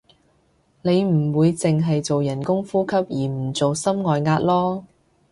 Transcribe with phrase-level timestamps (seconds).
[0.81, 4.83] 你唔會淨係做人工呼吸而唔做心外壓囉